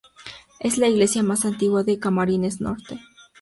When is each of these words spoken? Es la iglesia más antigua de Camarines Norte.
Es 0.59 0.79
la 0.79 0.87
iglesia 0.87 1.21
más 1.21 1.45
antigua 1.45 1.83
de 1.83 1.99
Camarines 1.99 2.59
Norte. 2.59 2.99